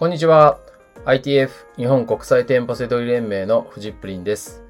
[0.00, 0.58] こんにちは。
[1.04, 4.64] ITF 日本国際店舗セドリ連盟のフジップリンです。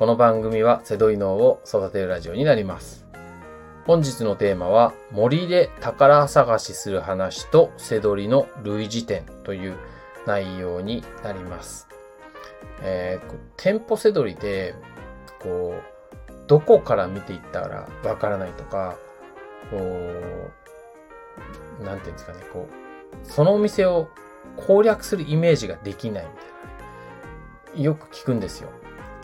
[0.00, 3.06] この番組はセドリ脳を育てるラジオになります。
[3.86, 9.76] 本日のテーマは森で宝探しする話とセドリの類似点という
[10.26, 11.86] 内容になります。
[12.82, 14.74] えー店舗セドリで、
[15.40, 15.76] こ
[16.28, 18.96] う、どこから見ていったらわからないとか、
[19.70, 19.76] こ
[21.78, 22.74] う、なんていうんですかね、こう、
[23.22, 24.08] そのお店を
[24.56, 26.46] 攻略するイメージができないみたい
[27.74, 27.82] なね。
[27.82, 28.70] よく聞くんですよ。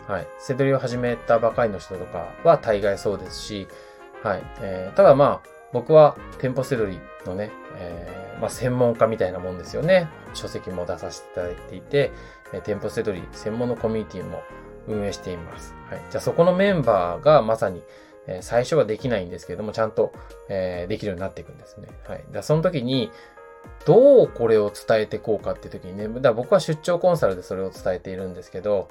[0.07, 0.27] はい。
[0.39, 3.67] セドリを始めたばかりの人とかは大概そうですし、
[4.23, 4.43] はい。
[4.61, 10.09] えーただまあ、僕は店舗セドリのね、えーまあ専門家みたいなもんですよね。
[10.33, 12.11] 書籍も出させていただいていて、
[12.53, 14.43] えー店舗セドリ専門のコミュニティも
[14.87, 15.73] 運営しています。
[15.89, 16.01] はい。
[16.09, 17.81] じゃあそこのメンバーがまさに、
[18.27, 20.11] えー最初はできないんですけれども、ちゃんと、
[20.49, 21.87] えーできるようになっていくんですね。
[22.07, 22.23] はい。
[22.31, 23.11] でその時に、
[23.85, 28.89] どうこれを伝えていこうかっていう時にね、だ僕は出張コンサルでそれを伝えているんですけど、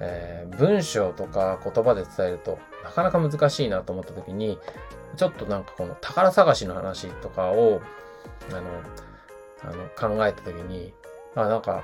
[0.00, 4.58] えー文章とか言葉で伝えるとなかなか難しいなと思った時に、
[5.16, 7.80] ちょっとなんかこの宝探しの話とかを、
[8.50, 8.60] あの、
[9.62, 10.94] あの考えた時に、
[11.34, 11.82] あ、なんか、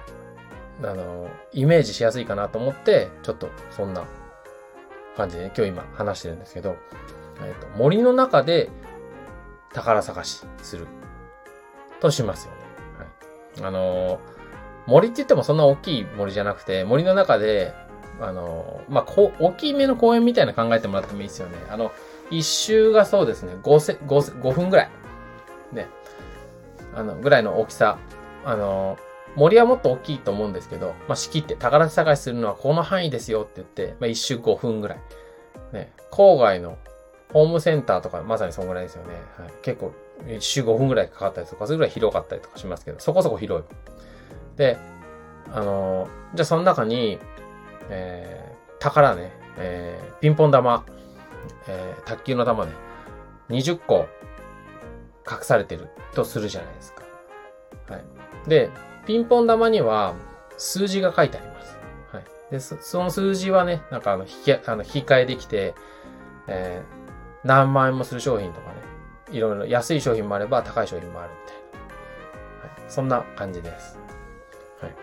[0.82, 4.04] あの、イメージしやすいかなと思って、ちょっとそんな
[5.16, 6.76] 感じで、ね今日今話してるんですけど、
[7.44, 8.70] えっと森の中で
[9.72, 10.86] 宝探しする。
[12.00, 12.58] としますよね。
[12.98, 13.68] はい。
[13.68, 14.36] あのー
[14.86, 17.74] 森って言ってもそんな大きい森じゃなくて、森の中で、
[18.20, 21.56] あのーまあ、こう、大きめの公園みたいな考えてもらってもいいですよね。
[21.68, 21.90] あの、
[22.30, 24.90] 一周がそうですね、5せ、5せ、5分ぐらい。
[25.72, 25.88] ね。
[26.94, 27.98] あの、ぐらいの大きさ。
[28.44, 34.98] あのー森はもっと大きいと思うんですけど、まあ、仕切って宝探しするのはこの範囲ですよって言って、まあ、一周5分ぐらい。
[35.72, 35.92] ね。
[36.10, 36.78] 郊外の
[37.32, 39.14] ホームセンターとかまさにそんぐらいですよね。
[39.38, 39.92] はい、結構、
[40.28, 43.66] 一周5分ぐらいかかったりとかするぐらい広かったりとかしますけど、そこそこ広い。
[44.56, 44.78] で、
[45.52, 47.18] あのーじゃあその中に、
[47.88, 50.84] えー、宝ね、えー、ピンポン玉、
[51.66, 52.72] えー、卓球の玉ね、
[53.48, 54.06] 20個
[55.28, 57.02] 隠されてるとするじゃないですか。
[57.88, 58.04] はい。
[58.48, 58.70] で、
[59.06, 60.14] ピンポン玉には
[60.58, 61.78] 数字が書いてあります。
[62.12, 62.24] はい。
[62.50, 65.74] で、そその数字はね、なんかあの、引き、あの、引き換えできて、
[66.48, 66.95] えー、
[67.46, 68.74] 何万円もする商品とかね、
[69.30, 71.56] いろいろ安い商品もあれば高い商品もあるみたい
[72.76, 72.82] な。
[72.82, 72.90] はい。
[72.92, 73.98] そんな感じです。
[74.80, 74.94] はい。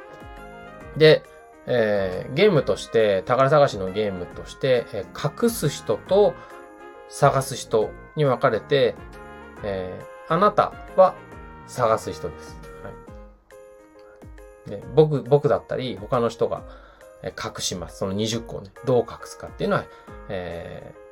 [0.97, 1.23] で、
[1.65, 6.33] えーゲームとして、宝探しのゲームとして、えー隠す人と
[7.09, 8.95] 探す人に分かれて、
[9.63, 11.15] えーあなたは
[11.67, 12.59] 探す人です。
[12.83, 12.91] は
[14.67, 14.69] い。
[14.69, 16.63] で、僕、僕だったり、他の人が
[17.23, 17.99] え隠します。
[17.99, 19.85] その20個をね、どう隠すかっていうのは、
[20.29, 21.02] えー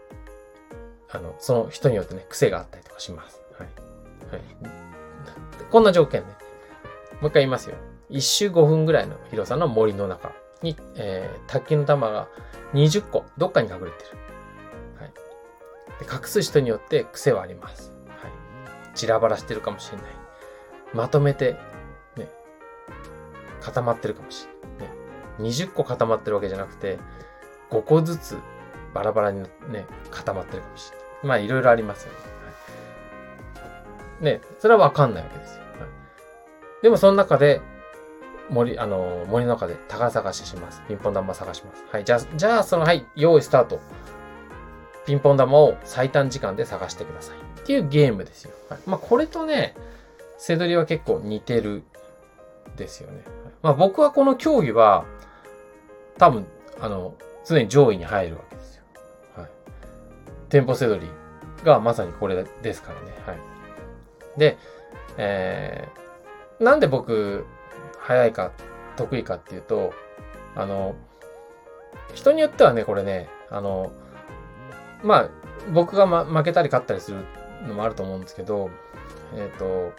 [1.13, 3.41] あの、その人によってね、癖があったりとかします。
[3.57, 3.67] はい。
[4.31, 4.41] はい。
[5.69, 6.27] こんな条件ね。
[7.21, 7.75] もう一回言いますよ。
[8.09, 12.27] 一周5分ぐらいの広さの森の中に、えー卓球の玉が
[12.73, 13.91] 20個、どっかに隠れてる。
[14.99, 15.13] はい。
[15.99, 17.91] で隠す人によって癖はあります。
[18.07, 18.95] はい。
[18.95, 20.05] 散らばらしてるかもしれない。
[20.93, 21.57] まとめて、
[22.15, 22.29] ね、
[23.61, 24.47] 固まってるかもし
[24.79, 24.95] れない。
[25.43, 25.49] ね。
[25.49, 26.99] 20個固まってるわけじゃなくて、
[27.69, 28.37] 5個ずつ
[28.93, 31.00] バラバラにね、固まってるかもしれない。
[31.23, 32.31] まあ、いろいろありますよね。
[34.21, 35.61] ね、それはわかんないわけですよ。
[35.61, 37.61] はい、でも、その中で、
[38.49, 40.81] 森、あの、森の中で宝探しします。
[40.87, 41.83] ピンポン玉探します。
[41.91, 42.03] はい。
[42.03, 43.79] じゃあ、じゃあ、その、はい、用意スタート。
[45.05, 47.37] ピンポン玉を最短時間で探してください。
[47.37, 48.51] っていうゲームですよ。
[48.69, 49.75] はい、まあ、これとね、
[50.37, 51.83] セドリは結構似てる
[52.75, 53.23] ですよね。
[53.61, 55.05] まあ、僕はこの競技は、
[56.17, 56.45] 多分、
[56.79, 57.15] あの、
[57.45, 58.60] 常に上位に入るわけです。
[60.51, 61.09] 店舗セドリ
[61.63, 63.07] がまさにこれですからね。
[63.25, 64.39] はい。
[64.39, 64.57] で、
[65.17, 67.45] えー、なんで僕、
[67.97, 68.51] 早いか、
[68.97, 69.93] 得意かっていうと、
[70.55, 70.95] あの、
[72.13, 73.91] 人によってはね、これね、あの、
[75.03, 75.29] まあ、
[75.71, 77.25] 僕が、ま、負けたり勝ったりする
[77.65, 78.69] のもあると思うんですけど、
[79.35, 79.93] えっ、と、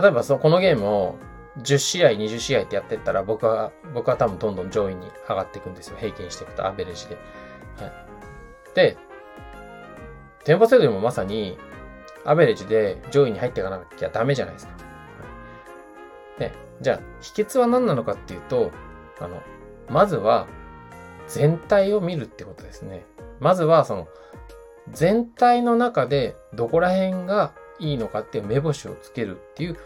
[0.00, 1.16] 例えばそ、このゲームを
[1.62, 5.96] 10試合、20試合ってやってったら、僕は、僕は多分どんどん上位に上がっていくんですよ。
[5.98, 7.14] 平均していくと、アベレージで。
[7.78, 8.07] はい。
[8.78, 8.96] で、
[10.44, 11.58] 店舗制度もまさに、
[12.24, 14.72] アベレージで上位に入っていかなきゃダメじゃないですか。
[14.72, 14.78] は
[16.36, 18.70] い、で、じゃあ、秘訣は何なのかっていうと、
[19.18, 19.42] あの、
[19.88, 20.46] まずは、
[21.26, 23.04] 全体を見るってことですね。
[23.40, 24.08] まずは、その、
[24.92, 29.76] 全体の中でどこら辺がいいのかって目星をつけるっていう、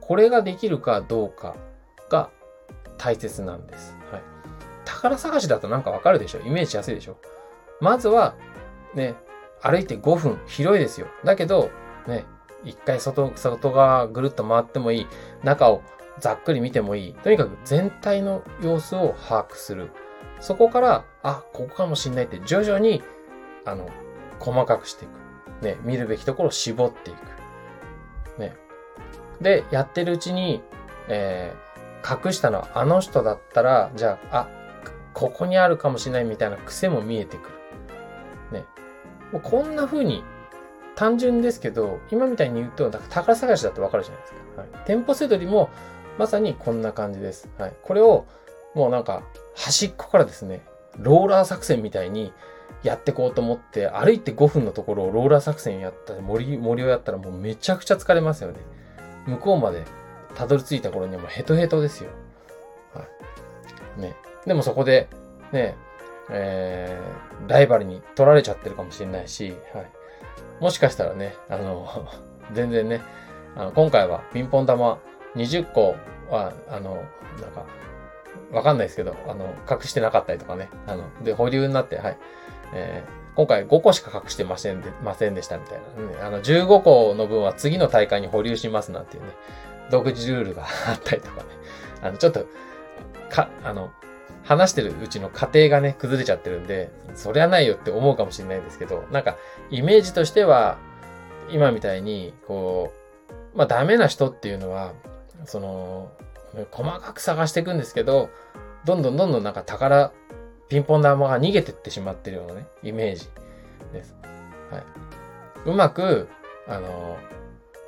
[0.00, 1.56] これができるかどうか
[2.08, 2.30] が
[2.98, 3.96] 大切なんです。
[4.12, 4.22] はい。
[4.84, 6.40] 宝探しだとなんかわかるでしょ？
[6.40, 7.18] イメージしやすいでしょ？
[7.80, 8.34] まずは、
[8.94, 9.14] ね、
[9.60, 11.08] 歩いて5分、広いですよ。
[11.24, 11.70] だけど、
[12.06, 12.24] ね、
[12.64, 15.06] 一回外、外側ぐるっと回ってもいい。
[15.44, 15.82] 中を
[16.18, 17.14] ざっくり見てもいい。
[17.14, 19.90] とにかく全体の様子を把握する。
[20.40, 23.02] そこから、あ、ここかもしんないって徐々に、
[23.64, 23.88] あの、
[24.38, 25.64] 細かくしていく。
[25.64, 28.40] ね、見るべきところを絞っていく。
[28.40, 28.56] ね。
[29.40, 30.62] で、やってるうちに、
[31.08, 34.57] えー、隠したのはあの人だったら、じゃあ、あ、
[35.18, 37.48] ここにあるかもしれないみたいな癖も見えてく
[38.52, 38.60] る。
[38.60, 38.64] ね。
[39.32, 40.22] もうこんな風に、
[40.94, 44.60] 単純ですけど、今みたいに言うと、宝探しだってわかるじゃないですか。
[44.60, 44.68] はい。
[44.86, 45.70] 店舗せどりも、
[46.18, 47.48] まさにこんな感じです。
[47.58, 47.74] はい。
[47.82, 48.26] これを、
[48.74, 49.24] もうなんか、
[49.56, 50.62] 端っこからですね、
[50.96, 52.32] ローラー作戦みたいに
[52.84, 58.60] やってこうと思って、歩いて5分のところをローラー作戦やったり、森、森をやったらもうめちゃくちゃ疲れますよね。
[59.26, 59.84] 向こうまで
[60.36, 62.10] たどり着いた頃にはもうヘトヘトですよ。
[62.94, 63.04] は
[63.98, 64.00] い。
[64.00, 64.14] ね。
[64.48, 65.08] でもそこで、
[65.52, 65.76] ね、
[66.30, 69.90] えー、ライバルに取られちゃってるかもしれないし、はい。
[70.60, 72.08] もしかしたらね、あの、
[72.52, 73.02] 全然ね、
[73.56, 74.98] あの今回はピンポン玉
[75.36, 75.94] 20個
[76.30, 77.04] は、あの、なん
[77.52, 77.64] か、
[78.50, 80.70] わかんないですけど、あの、隠してなかったりとかね。
[80.86, 82.18] あの、で、保留になって、はい。
[82.72, 86.10] えー、今回5個しか隠してませんで、ませんでしたみたいな。
[86.10, 89.30] ね、あの、15個の分は次の大会に保留しますなんていうね、
[89.90, 91.42] 独自ルールが あったりとかね。
[92.02, 92.46] あの、ちょっと、
[93.28, 93.90] か、あの、
[94.48, 99.36] 話してるうちの過程がね、崩れちゃってるんで、そりゃないよって思うかもしれないんですけど、なんか、
[99.68, 100.78] イメージとしては、
[101.50, 102.90] 今みたいに、こ
[103.54, 104.94] う、まあ、ダメな人っていうのは、
[105.44, 106.10] その、
[106.70, 108.30] 細かく探していくんですけど、
[108.86, 110.12] どんどんどんどんなんか宝、
[110.70, 113.28] ピンポン玉が逃げてってしまってるようなね、イメージ
[113.92, 114.16] です。
[114.70, 114.82] はい。
[115.66, 116.26] うまく、
[116.66, 117.18] あの、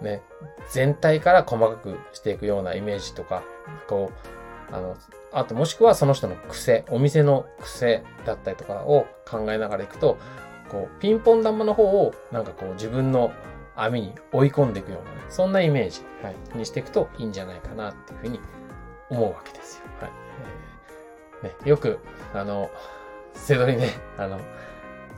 [0.03, 0.21] ね、
[0.69, 3.43] 全体から細かくしていくようなイメージとか、
[3.89, 4.13] こ
[4.71, 4.95] う、あの、
[5.33, 10.19] あともしくはその人の癖、お店の癖だったりとかを考えながらいくと、
[10.69, 13.33] こう、ピンポン玉の方をなんかこう自分の
[13.77, 18.41] 網に追い込んでいくようなね、そんなイメージ、はい、にしていくといいんじゃないかなっていうふうに
[19.09, 19.85] 思うわけですよ。
[20.01, 21.45] はい。
[21.45, 21.99] ね、よく、
[22.35, 22.71] あの、
[23.35, 23.89] せどりね、
[24.19, 24.41] あの、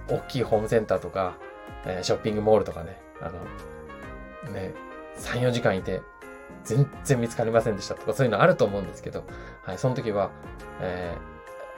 [0.08, 1.36] 大きいホームセンターとか、
[1.84, 3.30] えー、ショッピングモールとかね、あ
[4.46, 4.74] の、ね、
[5.16, 6.02] 3、4時間いて、
[6.64, 9.24] 全然見つかりませんでしたとか、そういうのあると思うんですけど、
[9.64, 10.30] はい、その時は、
[10.80, 11.16] え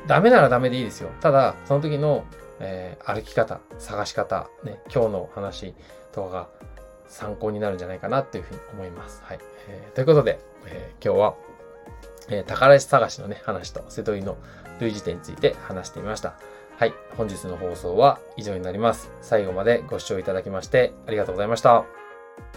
[0.04, 1.10] ー、ダメならダメでいいですよ。
[1.20, 2.24] ただ、その時の、
[2.60, 5.74] えー、歩き方、探し方、ね、今日の話
[6.12, 6.48] とかが
[7.08, 9.22] 参考になるんじゃないかなっていうふうに思います。
[9.24, 9.38] はい。
[9.68, 11.34] えー、ということで、えー、今日は、
[12.28, 14.36] えー、宝石探しのね、話と瀬戸井の
[14.80, 16.34] 類似点について話してみました。
[16.76, 16.94] はい。
[17.16, 19.10] 本日の放送は以上になります。
[19.22, 21.84] 最後までご視聴いただきましてありがとうございました。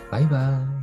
[0.09, 0.76] バイバーイ。